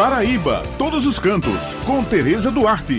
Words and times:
Paraíba, 0.00 0.62
todos 0.78 1.04
os 1.04 1.18
cantos, 1.18 1.74
com 1.84 2.02
Tereza 2.02 2.50
Duarte. 2.50 2.96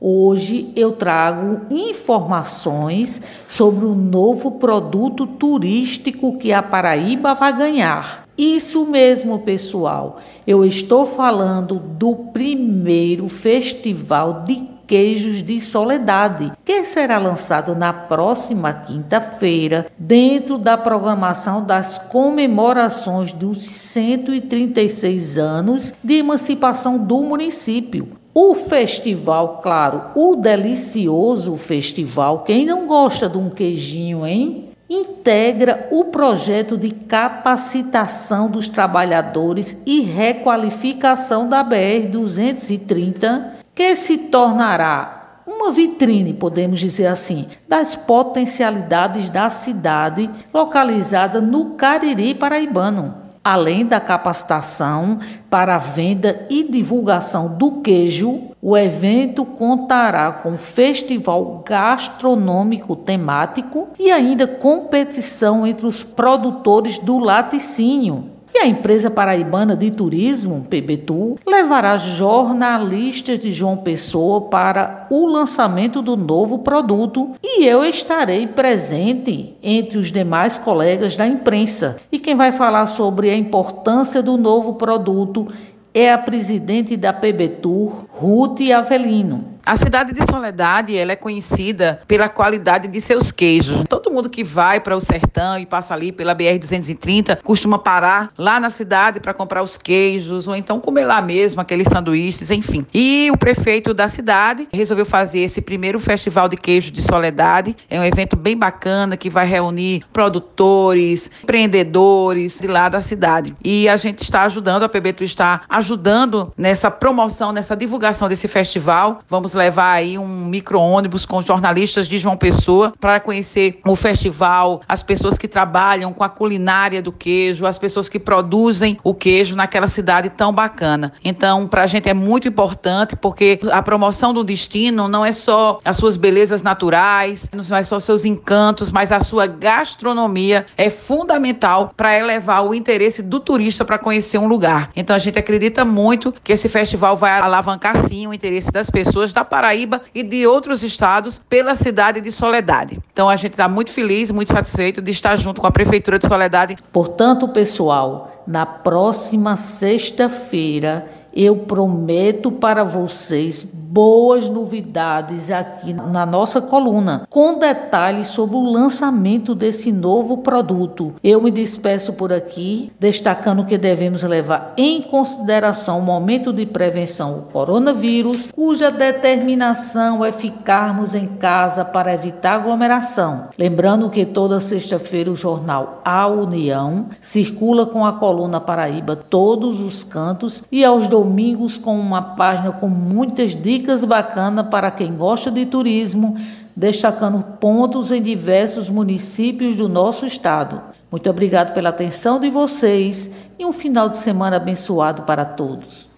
Hoje 0.00 0.72
eu 0.74 0.92
trago 0.92 1.66
informações 1.70 3.20
sobre 3.46 3.84
o 3.84 3.94
novo 3.94 4.52
produto 4.52 5.26
turístico 5.26 6.38
que 6.38 6.50
a 6.50 6.62
Paraíba 6.62 7.34
vai 7.34 7.54
ganhar. 7.54 8.26
Isso 8.38 8.86
mesmo, 8.86 9.40
pessoal. 9.40 10.18
Eu 10.46 10.64
estou 10.64 11.04
falando 11.04 11.74
do 11.74 12.14
primeiro 12.32 13.28
festival 13.28 14.44
de 14.44 14.75
queijos 14.86 15.42
de 15.42 15.60
Soledade, 15.60 16.52
que 16.64 16.84
será 16.84 17.18
lançado 17.18 17.74
na 17.74 17.92
próxima 17.92 18.72
quinta-feira, 18.72 19.86
dentro 19.98 20.58
da 20.58 20.76
programação 20.76 21.64
das 21.64 21.98
comemorações 21.98 23.32
dos 23.32 23.64
136 23.64 25.38
anos 25.38 25.92
de 26.02 26.14
emancipação 26.14 26.98
do 26.98 27.22
município. 27.22 28.08
O 28.38 28.54
festival, 28.54 29.60
claro, 29.62 30.10
o 30.14 30.36
delicioso 30.36 31.56
festival, 31.56 32.40
quem 32.40 32.66
não 32.66 32.86
gosta 32.86 33.30
de 33.30 33.38
um 33.38 33.48
queijinho, 33.48 34.26
hein? 34.26 34.66
Integra 34.90 35.88
o 35.90 36.04
projeto 36.04 36.76
de 36.76 36.90
capacitação 36.90 38.48
dos 38.48 38.68
trabalhadores 38.68 39.82
e 39.86 40.00
requalificação 40.00 41.48
da 41.48 41.62
BR 41.62 42.08
230, 42.12 43.56
que 43.76 43.94
se 43.94 44.16
tornará 44.16 45.42
uma 45.46 45.70
vitrine, 45.70 46.32
podemos 46.32 46.80
dizer 46.80 47.08
assim, 47.08 47.46
das 47.68 47.94
potencialidades 47.94 49.28
da 49.28 49.50
cidade 49.50 50.30
localizada 50.52 51.42
no 51.42 51.74
Cariri 51.74 52.34
paraibano. 52.34 53.26
Além 53.44 53.84
da 53.84 54.00
capacitação 54.00 55.20
para 55.50 55.76
a 55.76 55.78
venda 55.78 56.46
e 56.48 56.64
divulgação 56.64 57.54
do 57.56 57.82
queijo, 57.82 58.50
o 58.62 58.76
evento 58.76 59.44
contará 59.44 60.32
com 60.32 60.56
festival 60.56 61.62
gastronômico 61.64 62.96
temático 62.96 63.88
e 63.98 64.10
ainda 64.10 64.48
competição 64.48 65.66
entre 65.66 65.86
os 65.86 66.02
produtores 66.02 66.98
do 66.98 67.18
laticínio. 67.18 68.35
E 68.56 68.58
a 68.58 68.66
empresa 68.66 69.10
paraibana 69.10 69.76
de 69.76 69.90
turismo, 69.90 70.66
PBTU, 70.70 71.36
levará 71.46 71.98
jornalistas 71.98 73.38
de 73.38 73.52
João 73.52 73.76
Pessoa 73.76 74.48
para 74.48 75.06
o 75.10 75.26
lançamento 75.26 76.00
do 76.00 76.16
novo 76.16 76.60
produto 76.60 77.34
e 77.44 77.66
eu 77.66 77.84
estarei 77.84 78.46
presente 78.46 79.54
entre 79.62 79.98
os 79.98 80.10
demais 80.10 80.56
colegas 80.56 81.16
da 81.16 81.26
imprensa. 81.26 81.98
E 82.10 82.18
quem 82.18 82.34
vai 82.34 82.50
falar 82.50 82.86
sobre 82.86 83.28
a 83.28 83.36
importância 83.36 84.22
do 84.22 84.38
novo 84.38 84.76
produto 84.76 85.48
é 85.92 86.10
a 86.10 86.16
presidente 86.16 86.96
da 86.96 87.12
PBTUR, 87.12 88.06
Ruth 88.08 88.62
Avelino. 88.74 89.55
A 89.66 89.74
cidade 89.74 90.12
de 90.12 90.24
Soledade 90.24 90.96
ela 90.96 91.10
é 91.10 91.16
conhecida 91.16 92.00
pela 92.06 92.28
qualidade 92.28 92.86
de 92.86 93.00
seus 93.00 93.32
queijos. 93.32 93.82
Todo 93.88 94.12
mundo 94.12 94.30
que 94.30 94.44
vai 94.44 94.78
para 94.78 94.94
o 94.96 95.00
sertão 95.00 95.58
e 95.58 95.66
passa 95.66 95.92
ali 95.92 96.12
pela 96.12 96.34
BR 96.34 96.56
230 96.60 97.40
costuma 97.42 97.76
parar 97.76 98.32
lá 98.38 98.60
na 98.60 98.70
cidade 98.70 99.18
para 99.18 99.34
comprar 99.34 99.64
os 99.64 99.76
queijos 99.76 100.46
ou 100.46 100.54
então 100.54 100.78
comer 100.78 101.04
lá 101.04 101.20
mesmo 101.20 101.60
aqueles 101.60 101.88
sanduíches, 101.88 102.48
enfim. 102.52 102.86
E 102.94 103.28
o 103.32 103.36
prefeito 103.36 103.92
da 103.92 104.08
cidade 104.08 104.68
resolveu 104.72 105.04
fazer 105.04 105.40
esse 105.40 105.60
primeiro 105.60 105.98
festival 105.98 106.48
de 106.48 106.56
queijo 106.56 106.92
de 106.92 107.02
Soledade. 107.02 107.74
É 107.90 107.98
um 107.98 108.04
evento 108.04 108.36
bem 108.36 108.56
bacana 108.56 109.16
que 109.16 109.28
vai 109.28 109.48
reunir 109.48 110.04
produtores, 110.12 111.28
empreendedores 111.42 112.60
de 112.60 112.68
lá 112.68 112.88
da 112.88 113.00
cidade. 113.00 113.52
E 113.64 113.88
a 113.88 113.96
gente 113.96 114.22
está 114.22 114.44
ajudando, 114.44 114.84
a 114.84 114.88
PBTU 114.88 115.24
está 115.24 115.62
ajudando 115.68 116.52
nessa 116.56 116.88
promoção, 116.88 117.50
nessa 117.50 117.76
divulgação 117.76 118.28
desse 118.28 118.46
festival. 118.46 119.22
Vamos 119.28 119.55
levar 119.56 119.92
aí 119.92 120.18
um 120.18 120.46
micro-ônibus 120.46 121.26
com 121.26 121.42
jornalistas 121.42 122.06
de 122.06 122.18
João 122.18 122.36
Pessoa 122.36 122.92
para 123.00 123.18
conhecer 123.18 123.80
o 123.84 123.96
festival, 123.96 124.82
as 124.88 125.02
pessoas 125.02 125.36
que 125.36 125.48
trabalham 125.48 126.12
com 126.12 126.22
a 126.22 126.28
culinária 126.28 127.02
do 127.02 127.10
queijo, 127.10 127.66
as 127.66 127.78
pessoas 127.78 128.08
que 128.08 128.18
produzem 128.18 128.98
o 129.02 129.14
queijo 129.14 129.56
naquela 129.56 129.86
cidade 129.86 130.30
tão 130.30 130.52
bacana. 130.52 131.12
Então, 131.24 131.66
para 131.66 131.82
a 131.82 131.86
gente 131.86 132.08
é 132.08 132.14
muito 132.14 132.46
importante 132.46 133.16
porque 133.16 133.58
a 133.72 133.82
promoção 133.82 134.32
do 134.32 134.44
destino 134.44 135.08
não 135.08 135.24
é 135.24 135.32
só 135.32 135.78
as 135.84 135.96
suas 135.96 136.16
belezas 136.16 136.62
naturais, 136.62 137.50
não 137.52 137.76
é 137.76 137.82
só 137.82 137.98
seus 137.98 138.24
encantos, 138.24 138.92
mas 138.92 139.10
a 139.10 139.20
sua 139.20 139.46
gastronomia 139.46 140.66
é 140.76 140.90
fundamental 140.90 141.92
para 141.96 142.16
elevar 142.16 142.64
o 142.64 142.74
interesse 142.74 143.22
do 143.22 143.40
turista 143.40 143.84
para 143.84 143.98
conhecer 143.98 144.38
um 144.38 144.46
lugar. 144.46 144.90
Então, 144.94 145.16
a 145.16 145.18
gente 145.18 145.38
acredita 145.38 145.84
muito 145.84 146.34
que 146.44 146.52
esse 146.52 146.68
festival 146.68 147.16
vai 147.16 147.38
alavancar 147.38 148.06
sim 148.06 148.26
o 148.26 148.34
interesse 148.34 148.70
das 148.70 148.90
pessoas 148.90 149.32
da 149.32 149.44
Paraíba 149.46 150.02
e 150.14 150.22
de 150.22 150.46
outros 150.46 150.82
estados 150.82 151.40
pela 151.48 151.74
cidade 151.74 152.20
de 152.20 152.30
Soledade. 152.30 153.00
Então 153.12 153.28
a 153.28 153.36
gente 153.36 153.52
está 153.52 153.68
muito 153.68 153.90
feliz, 153.90 154.30
muito 154.30 154.52
satisfeito 154.52 155.00
de 155.00 155.10
estar 155.10 155.36
junto 155.36 155.60
com 155.60 155.66
a 155.66 155.70
Prefeitura 155.70 156.18
de 156.18 156.26
Soledade. 156.26 156.76
Portanto, 156.92 157.48
pessoal, 157.48 158.35
na 158.46 158.64
próxima 158.64 159.56
sexta-feira 159.56 161.06
eu 161.36 161.54
prometo 161.54 162.50
para 162.50 162.82
vocês 162.82 163.62
boas 163.62 164.48
novidades 164.48 165.50
aqui 165.50 165.92
na 165.94 166.26
nossa 166.26 166.60
coluna, 166.60 167.26
com 167.30 167.58
detalhes 167.58 168.28
sobre 168.28 168.56
o 168.56 168.70
lançamento 168.70 169.54
desse 169.54 169.92
novo 169.92 170.38
produto. 170.38 171.14
Eu 171.22 171.40
me 171.40 171.50
despeço 171.50 172.12
por 172.12 172.32
aqui, 172.32 172.92
destacando 172.98 173.64
que 173.64 173.78
devemos 173.78 174.22
levar 174.22 174.74
em 174.76 175.00
consideração 175.02 175.98
o 175.98 176.02
momento 176.02 176.52
de 176.52 176.66
prevenção 176.66 177.34
ao 177.34 177.40
coronavírus, 177.52 178.48
cuja 178.54 178.90
determinação 178.90 180.24
é 180.24 180.32
ficarmos 180.32 181.14
em 181.14 181.26
casa 181.26 181.84
para 181.84 182.12
evitar 182.12 182.54
aglomeração. 182.54 183.48
Lembrando 183.58 184.10
que 184.10 184.26
toda 184.26 184.60
sexta-feira 184.60 185.30
o 185.30 185.36
jornal 185.36 186.02
A 186.04 186.26
União 186.26 187.06
circula 187.20 187.86
com 187.86 188.04
a 188.04 188.14
coluna 188.14 188.35
Paraíba 188.60 189.16
todos 189.16 189.80
os 189.80 190.04
cantos 190.04 190.62
e 190.70 190.84
aos 190.84 191.08
domingos 191.08 191.78
com 191.78 191.98
uma 191.98 192.20
página 192.20 192.72
com 192.72 192.88
muitas 192.88 193.54
dicas 193.54 194.04
bacanas 194.04 194.66
para 194.68 194.90
quem 194.90 195.16
gosta 195.16 195.50
de 195.50 195.64
turismo, 195.64 196.36
destacando 196.74 197.42
pontos 197.58 198.12
em 198.12 198.22
diversos 198.22 198.88
municípios 198.90 199.76
do 199.76 199.88
nosso 199.88 200.26
estado. 200.26 200.80
Muito 201.10 201.30
obrigado 201.30 201.72
pela 201.72 201.88
atenção 201.88 202.38
de 202.38 202.50
vocês 202.50 203.30
e 203.58 203.64
um 203.64 203.72
final 203.72 204.08
de 204.08 204.18
semana 204.18 204.56
abençoado 204.56 205.22
para 205.22 205.44
todos. 205.44 206.08